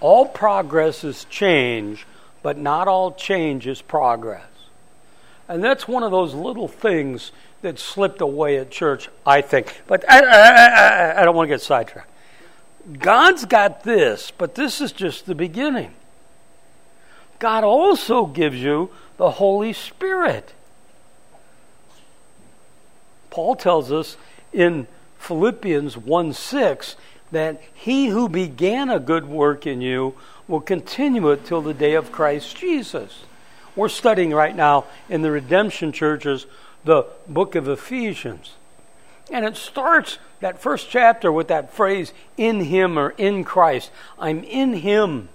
[0.00, 2.06] All progress is change,
[2.42, 4.46] but not all change is progress.
[5.48, 9.82] And that's one of those little things that slipped away at church, I think.
[9.86, 12.08] But I, I, I, I don't want to get sidetracked.
[12.98, 15.92] God's got this, but this is just the beginning.
[17.38, 20.54] God also gives you the Holy Spirit.
[23.28, 24.16] Paul tells us
[24.54, 24.86] in
[25.18, 26.96] Philippians 1 6
[27.32, 30.14] that he who began a good work in you
[30.46, 33.24] will continue it till the day of Christ Jesus.
[33.74, 36.46] We're studying right now in the Redemption churches
[36.84, 38.52] the book of Ephesians.
[39.30, 43.90] And it starts that first chapter with that phrase, in him or in Christ.
[44.18, 45.28] I'm in him.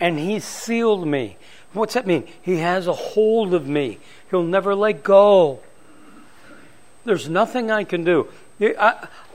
[0.00, 1.36] And he sealed me.
[1.72, 2.26] What's that mean?
[2.42, 3.98] He has a hold of me.
[4.30, 5.60] He'll never let go.
[7.04, 8.28] There's nothing I can do.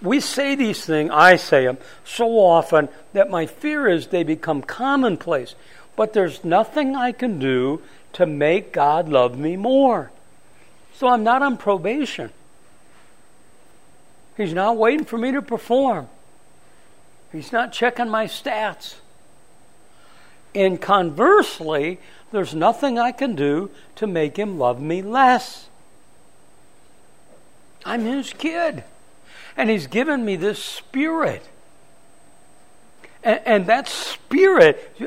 [0.01, 4.61] We say these things, I say them, so often that my fear is they become
[4.61, 5.55] commonplace.
[5.95, 7.81] But there's nothing I can do
[8.13, 10.11] to make God love me more.
[10.95, 12.31] So I'm not on probation.
[14.35, 16.09] He's not waiting for me to perform.
[17.31, 18.95] He's not checking my stats.
[20.55, 21.99] And conversely,
[22.31, 25.67] there's nothing I can do to make him love me less.
[27.85, 28.83] I'm his kid.
[29.55, 31.47] And He's given me this spirit.
[33.23, 34.97] And, and that spirit,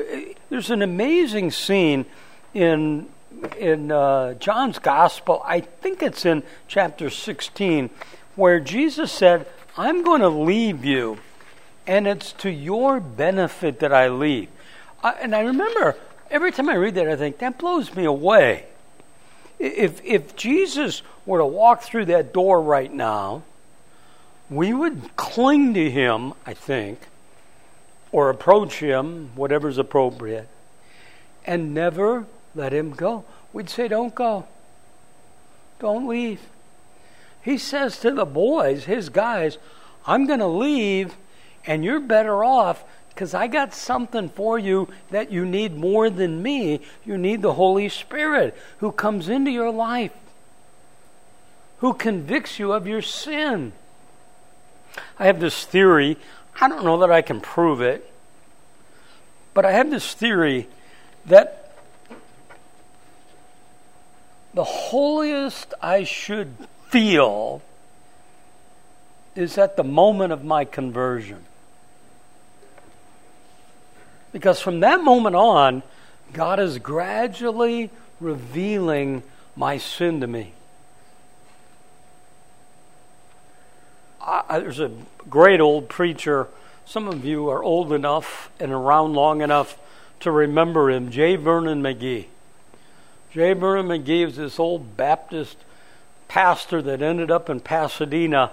[0.49, 2.05] there's an amazing scene
[2.53, 3.09] in
[3.57, 5.43] in uh, John's Gospel.
[5.45, 7.89] I think it's in chapter 16,
[8.35, 11.19] where Jesus said, "I'm going to leave you,
[11.85, 14.49] and it's to your benefit that I leave."
[15.03, 15.95] I, and I remember
[16.31, 18.65] every time I read that, I think that blows me away.
[19.59, 23.43] If if Jesus were to walk through that door right now
[24.49, 26.99] we would cling to him, I think,
[28.11, 30.47] or approach him, whatever's appropriate,
[31.45, 32.25] and never
[32.55, 33.25] let him go.
[33.53, 34.47] We'd say, Don't go.
[35.79, 36.41] Don't leave.
[37.41, 39.57] He says to the boys, his guys,
[40.05, 41.15] I'm going to leave,
[41.65, 46.41] and you're better off because I got something for you that you need more than
[46.41, 46.81] me.
[47.05, 50.11] You need the Holy Spirit who comes into your life,
[51.79, 53.71] who convicts you of your sin
[55.19, 56.17] I have this theory.
[56.59, 58.11] I don't know that I can prove it,
[59.53, 60.67] but I have this theory
[61.25, 61.71] that
[64.53, 66.55] the holiest I should
[66.89, 67.61] feel
[69.35, 71.45] is at the moment of my conversion.
[74.31, 75.83] Because from that moment on,
[76.33, 79.23] God is gradually revealing
[79.55, 80.53] my sin to me.
[84.27, 84.91] I, there's a
[85.29, 86.49] great old preacher.
[86.85, 89.77] Some of you are old enough and around long enough
[90.19, 91.37] to remember him, J.
[91.37, 92.25] Vernon McGee.
[93.31, 93.53] J.
[93.53, 95.57] Vernon McGee was this old Baptist
[96.27, 98.51] pastor that ended up in Pasadena.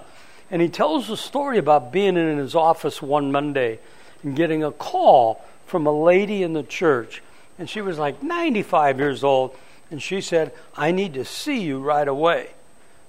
[0.49, 3.79] And he tells a story about being in his office one Monday
[4.23, 7.21] and getting a call from a lady in the church.
[7.59, 9.55] And she was like 95 years old.
[9.91, 12.51] And she said, I need to see you right away.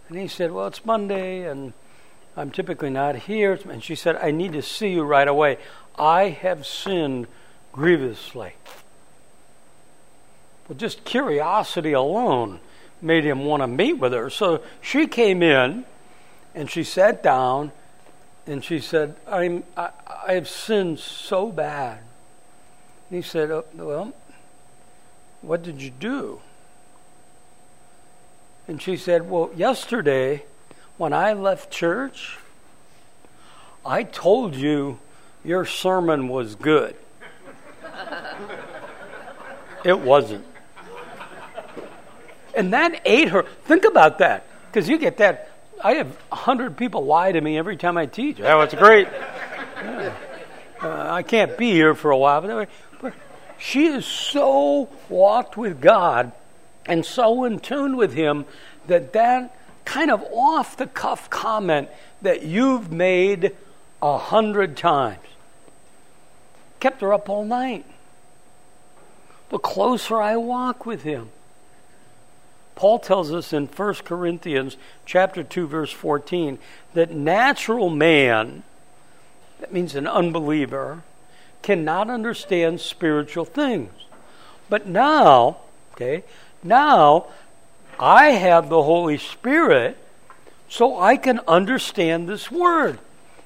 [0.08, 1.72] And he said, Well, it's Monday and
[2.36, 3.58] I'm typically not here.
[3.68, 5.58] And she said, I need to see you right away.
[5.98, 7.26] I have sinned
[7.72, 8.54] grievously.
[10.68, 12.60] Well, just curiosity alone
[13.00, 14.30] made him want to meet with her.
[14.30, 15.84] So she came in
[16.54, 17.72] and she sat down
[18.46, 19.90] and she said, I'm, I,
[20.26, 21.98] I have sinned so bad.
[23.08, 24.12] And he said, oh, Well,
[25.42, 26.40] what did you do?
[28.68, 30.44] And she said, Well, yesterday
[30.96, 32.38] when I left church,
[33.84, 34.98] I told you
[35.44, 36.96] your sermon was good.
[39.84, 40.44] it wasn't.
[42.54, 43.42] And that ate her.
[43.64, 45.50] Think about that, because you get that.
[45.84, 48.40] I have 100 people lie to me every time I teach.
[48.40, 49.08] Oh, it's great.
[49.76, 50.14] Yeah.
[50.78, 52.42] Uh, I can't be here for a while.
[52.42, 52.68] But,
[53.00, 53.14] but
[53.58, 56.32] she is so walked with God
[56.84, 58.44] and so in tune with Him
[58.86, 59.56] that that
[59.86, 61.88] kind of off the cuff comment
[62.20, 63.56] that you've made
[64.02, 65.20] a hundred times
[66.80, 67.84] kept her up all night.
[69.48, 71.30] The closer I walk with Him.
[72.74, 74.76] Paul tells us in 1 Corinthians
[75.06, 76.58] chapter 2 verse 14
[76.94, 78.62] that natural man
[79.60, 81.02] that means an unbeliever
[81.62, 83.90] cannot understand spiritual things.
[84.68, 85.56] But now,
[85.94, 86.22] okay,
[86.62, 87.26] now
[87.98, 89.96] I have the Holy Spirit
[90.68, 92.98] so I can understand this word.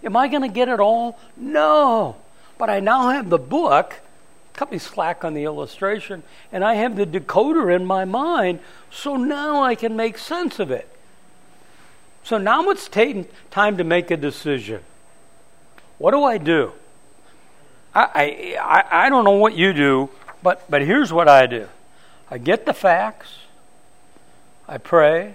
[0.03, 1.19] Am I going to get it all?
[1.37, 2.17] No.
[2.59, 3.95] But I now have the book
[4.61, 6.23] cut me slack on the illustration,
[6.53, 10.71] and I have the decoder in my mind, so now I can make sense of
[10.71, 10.87] it.
[12.25, 14.83] So now it's taking time to make a decision.
[15.97, 16.73] What do I do?
[17.95, 20.11] I, I, I don't know what you do,
[20.43, 21.67] but, but here's what I do
[22.31, 23.39] I get the facts,
[24.71, 25.35] I pray,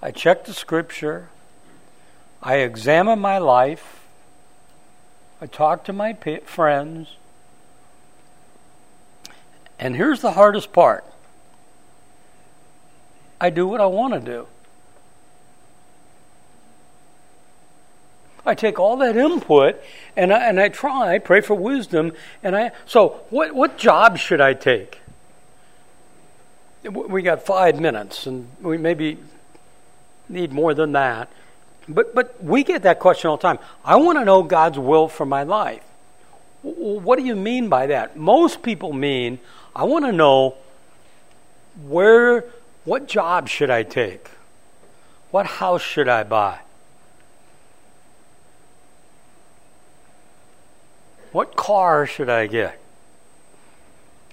[0.00, 1.30] I check the scripture,
[2.40, 4.04] I examine my life,
[5.40, 6.12] I talk to my
[6.44, 7.16] friends,
[9.80, 11.04] and here's the hardest part.
[13.40, 14.46] I do what I want to do.
[18.46, 19.82] I take all that input
[20.16, 22.12] and I, and I try, I pray for wisdom,
[22.44, 25.00] and I so what what job should I take?
[26.88, 29.18] We got five minutes, and we maybe
[30.28, 31.28] need more than that.
[31.88, 33.58] But but we get that question all the time.
[33.84, 35.82] I want to know God's will for my life.
[36.62, 38.16] What do you mean by that?
[38.16, 39.38] Most people mean
[39.74, 40.56] I want to know
[41.86, 42.46] where,
[42.84, 44.30] what job should I take?
[45.30, 46.60] What house should I buy?
[51.32, 52.80] What car should I get?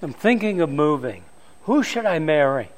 [0.00, 1.23] I'm thinking of moving.
[1.64, 2.68] Who should I marry?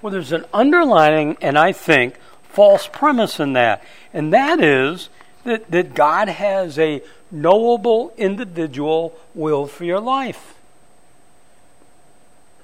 [0.00, 2.14] Well, there's an underlining, and I think,
[2.44, 3.82] false premise in that.
[4.12, 5.08] And that is
[5.44, 10.54] that, that God has a knowable individual will for your life.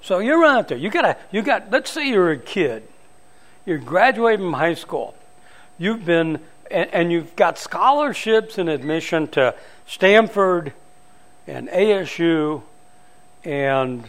[0.03, 0.79] So you're out there.
[0.79, 1.71] You got you got.
[1.71, 2.83] Let's say you're a kid.
[3.65, 5.15] You're graduating from high school.
[5.79, 6.41] You've been
[6.71, 9.55] and, and you've got scholarships and admission to
[9.87, 10.73] Stanford
[11.47, 12.63] and ASU
[13.45, 14.05] and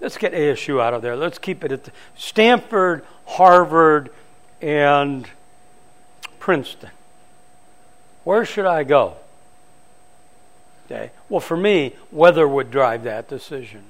[0.00, 1.16] let's get ASU out of there.
[1.16, 4.10] Let's keep it at the, Stanford, Harvard,
[4.60, 5.28] and
[6.38, 6.90] Princeton.
[8.24, 9.16] Where should I go?
[10.86, 11.10] Okay.
[11.28, 13.84] Well, for me, weather would drive that decision.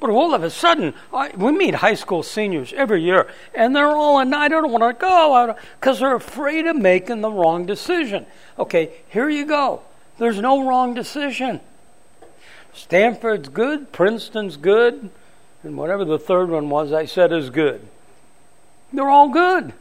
[0.00, 3.86] But all of a sudden, I, we meet high school seniors every year, and they're
[3.86, 8.26] all, and I don't want to go because they're afraid of making the wrong decision.
[8.58, 9.82] Okay, here you go.
[10.18, 11.60] There's no wrong decision.
[12.74, 15.10] Stanford's good, Princeton's good,
[15.62, 17.86] and whatever the third one was I said is good.
[18.92, 19.72] They're all good.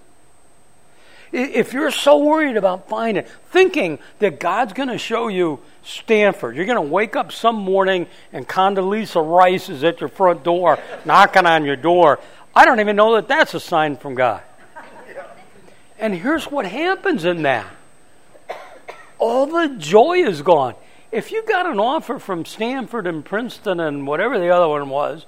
[1.32, 6.66] If you're so worried about finding, thinking that God's going to show you Stanford, you're
[6.66, 11.46] going to wake up some morning and Condoleezza Rice is at your front door, knocking
[11.46, 12.20] on your door.
[12.54, 14.42] I don't even know that that's a sign from God.
[16.00, 17.68] And here's what happens in that
[19.18, 20.74] all the joy is gone.
[21.12, 25.26] If you got an offer from Stanford and Princeton and whatever the other one was,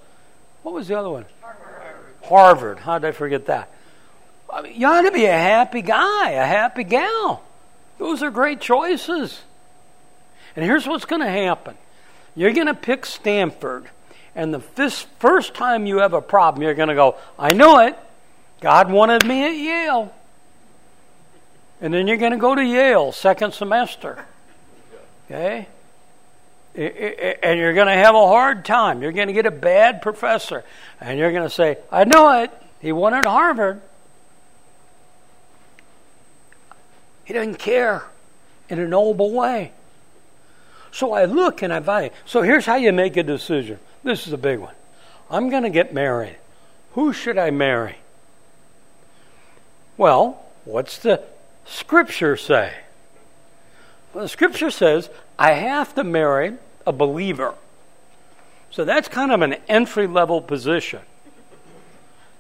[0.61, 1.25] what was the other one?
[1.41, 2.15] Harvard.
[2.23, 2.79] Harvard.
[2.79, 3.69] How did I forget that?
[4.51, 7.43] I mean, you ought to be a happy guy, a happy gal.
[7.97, 9.41] Those are great choices.
[10.55, 11.75] And here's what's going to happen
[12.35, 13.87] you're going to pick Stanford,
[14.35, 17.97] and the first time you have a problem, you're going to go, I knew it.
[18.61, 20.13] God wanted me at Yale.
[21.81, 24.25] And then you're going to go to Yale second semester.
[25.25, 25.67] Okay?
[26.75, 29.01] And you're going to have a hard time.
[29.01, 30.63] You're going to get a bad professor.
[30.99, 32.51] And you're going to say, I know it.
[32.79, 33.81] He wanted Harvard.
[37.25, 38.03] He doesn't care
[38.69, 39.71] in a noble way.
[40.91, 42.09] So I look and I value.
[42.25, 43.79] So here's how you make a decision.
[44.03, 44.73] This is a big one.
[45.29, 46.37] I'm going to get married.
[46.93, 47.97] Who should I marry?
[49.97, 51.23] Well, what's the
[51.65, 52.73] scripture say?
[54.13, 57.55] Well, the scripture says I have to marry a believer.
[58.71, 61.01] So that's kind of an entry level position.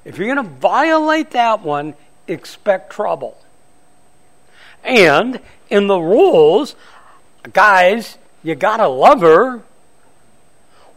[0.05, 1.95] If you're going to violate that one,
[2.27, 3.37] expect trouble.
[4.83, 5.39] And
[5.69, 6.75] in the rules,
[7.53, 9.63] guys, you got to love her.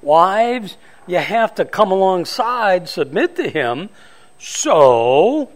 [0.03, 0.77] Wives,
[1.07, 3.91] you have to come alongside, submit to him.
[4.39, 5.51] So,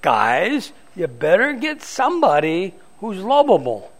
[0.00, 3.90] guys, you better get somebody who's lovable.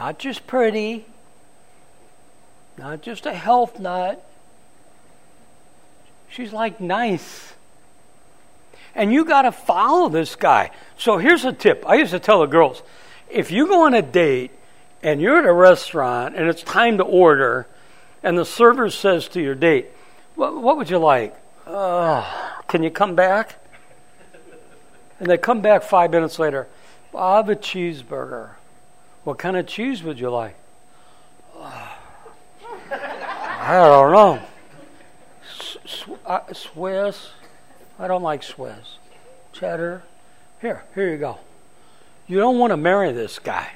[0.00, 1.04] Not just pretty,
[2.78, 4.26] not just a health nut.
[6.30, 7.52] She's like nice.
[8.94, 10.70] And you got to follow this guy.
[10.96, 11.84] So here's a tip.
[11.86, 12.82] I used to tell the girls
[13.28, 14.52] if you go on a date
[15.02, 17.66] and you're at a restaurant and it's time to order,
[18.22, 19.88] and the server says to your date,
[20.34, 21.36] What, what would you like?
[21.66, 22.24] Uh,
[22.68, 23.62] can you come back?
[25.18, 26.68] And they come back five minutes later.
[27.14, 28.52] i have a cheeseburger.
[29.24, 30.56] What kind of cheese would you like?
[31.60, 31.98] I
[33.68, 34.42] don't know.
[36.24, 37.30] Uh, Swiss.
[37.98, 38.98] I don't like Swiss.
[39.52, 40.02] Cheddar.
[40.60, 41.38] Here, here you go.
[42.26, 43.72] You don't want to marry this guy.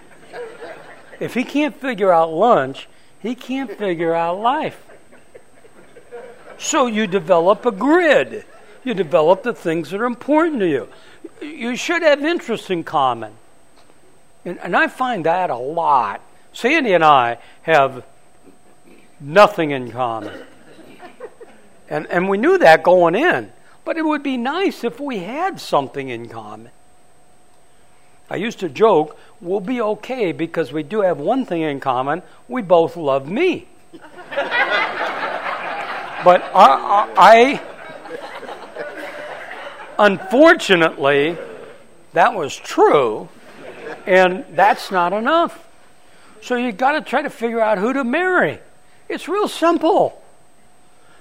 [1.20, 2.88] If he can't figure out lunch,
[3.20, 4.82] he can't figure out life.
[6.58, 8.44] So you develop a grid.
[8.84, 10.88] You develop the things that are important to you.
[11.40, 13.34] You should have interests in common.
[14.44, 16.20] And, and I find that a lot.
[16.52, 18.04] Sandy and I have
[19.20, 20.44] nothing in common.
[21.88, 23.52] And, and we knew that going in.
[23.84, 26.70] But it would be nice if we had something in common.
[28.30, 32.22] I used to joke, we'll be okay because we do have one thing in common
[32.48, 33.68] we both love me.
[33.92, 34.02] but
[36.54, 37.60] I, I,
[39.98, 41.36] unfortunately,
[42.14, 43.28] that was true,
[44.06, 45.66] and that's not enough.
[46.42, 48.58] So you've got to try to figure out who to marry.
[49.08, 50.22] It's real simple.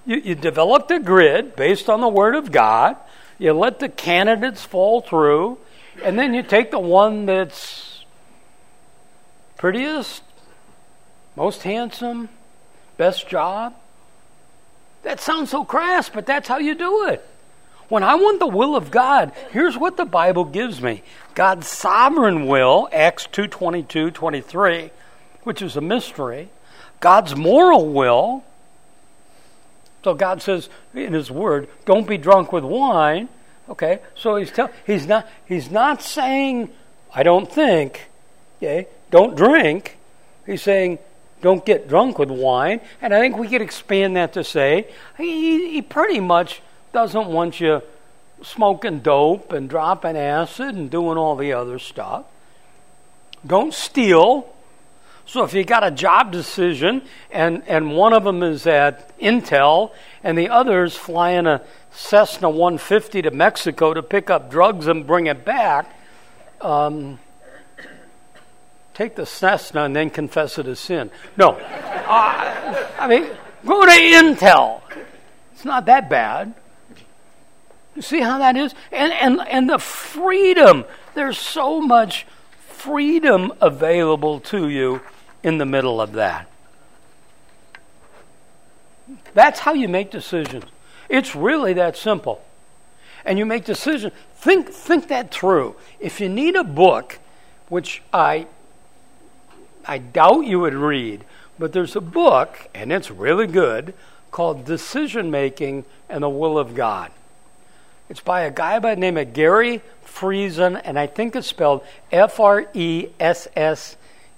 [0.05, 2.97] You, you develop the grid based on the Word of God,
[3.39, 5.57] you let the candidates fall through,
[6.03, 8.03] and then you take the one that's
[9.57, 10.23] prettiest,
[11.35, 12.29] most handsome,
[12.97, 13.73] best job.
[15.03, 17.25] That sounds so crass, but that's how you do it.
[17.93, 21.03] When I want the will of God, here's what the Bible gives me.
[21.35, 24.89] God's sovereign will, Acts 2 22, 23,
[25.43, 26.49] which is a mystery.
[26.99, 28.43] God's moral will.
[30.03, 33.29] So God says in His Word, don't be drunk with wine.
[33.69, 36.71] Okay, so he's tell, he's not he's not saying
[37.13, 38.09] I don't think,
[38.57, 39.99] okay, don't drink.
[40.47, 40.97] He's saying
[41.43, 45.73] don't get drunk with wine, and I think we could expand that to say he,
[45.73, 46.63] he pretty much
[46.93, 47.81] doesn't want you
[48.43, 52.25] smoking dope and dropping acid and doing all the other stuff.
[53.45, 54.47] Don't steal.
[55.25, 59.91] So if you got a job decision and, and one of them is at Intel
[60.23, 65.07] and the other is flying a Cessna 150 to Mexico to pick up drugs and
[65.07, 65.97] bring it back,
[66.61, 67.19] um,
[68.93, 71.09] take the Cessna and then confess it as sin.
[71.37, 71.51] No.
[71.51, 73.29] Uh, I mean,
[73.65, 74.81] go to Intel.
[75.53, 76.53] It's not that bad.
[77.95, 78.73] You see how that is?
[78.91, 80.85] And, and, and the freedom.
[81.13, 82.25] There's so much
[82.57, 85.01] freedom available to you
[85.43, 86.49] in the middle of that.
[89.33, 90.65] That's how you make decisions.
[91.09, 92.43] It's really that simple.
[93.25, 94.13] And you make decisions.
[94.35, 95.75] Think, think that through.
[95.99, 97.19] If you need a book,
[97.69, 98.47] which I,
[99.85, 101.23] I doubt you would read,
[101.59, 103.93] but there's a book, and it's really good,
[104.31, 107.11] called Decision Making and the Will of God.
[108.09, 111.83] It's by a guy by the name of Gary Friesen, and I think it's spelled
[112.11, 113.95] F R E S S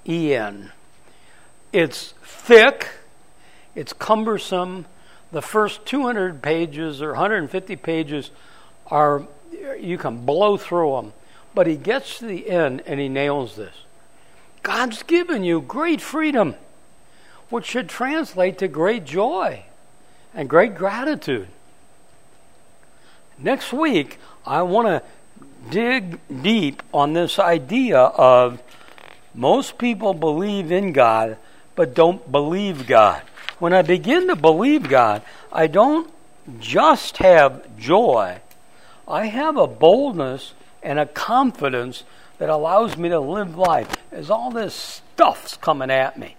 [0.08, 0.72] E N.
[1.74, 2.90] It's thick,
[3.74, 4.86] it's cumbersome.
[5.32, 8.32] The first 200 pages or 150 pages
[8.88, 9.28] are,
[9.80, 11.14] you can blow through them.
[11.54, 13.74] But he gets to the end and he nails this.
[14.64, 16.56] God's given you great freedom,
[17.50, 19.64] which should translate to great joy
[20.34, 21.48] and great gratitude.
[23.38, 25.04] Next week, I want to
[25.70, 28.62] dig deep on this idea of
[29.34, 31.38] most people believe in God
[31.76, 33.22] but don't believe God.
[33.60, 35.22] When I begin to believe God,
[35.52, 36.12] I don't
[36.60, 38.40] just have joy,
[39.08, 42.04] I have a boldness and a confidence
[42.38, 46.36] that allows me to live life as all this stuff's coming at me.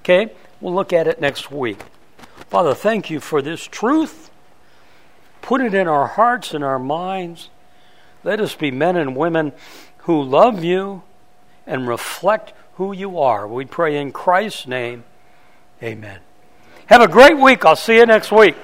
[0.00, 0.32] Okay?
[0.60, 1.80] We'll look at it next week.
[2.48, 4.30] Father, thank you for this truth.
[5.44, 7.50] Put it in our hearts and our minds.
[8.22, 9.52] Let us be men and women
[9.98, 11.02] who love you
[11.66, 13.46] and reflect who you are.
[13.46, 15.04] We pray in Christ's name.
[15.82, 16.20] Amen.
[16.86, 17.66] Have a great week.
[17.66, 18.56] I'll see you next week.